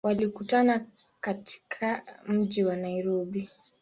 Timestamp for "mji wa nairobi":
2.27-3.49